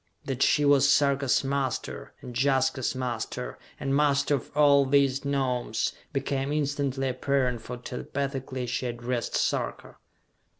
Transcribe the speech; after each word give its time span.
That 0.25 0.41
she 0.41 0.65
was 0.65 0.89
Sarka's 0.91 1.43
master, 1.43 2.15
and 2.21 2.33
Jaska's 2.35 2.95
master, 2.95 3.59
and 3.79 3.95
master 3.95 4.33
of 4.33 4.49
all 4.57 4.83
these 4.83 5.23
Gnomes, 5.23 5.93
became 6.11 6.51
instantly 6.51 7.07
apparent 7.09 7.61
for 7.61 7.77
telepathically 7.77 8.65
she 8.65 8.87
addressed 8.87 9.35
Sarka. 9.35 9.97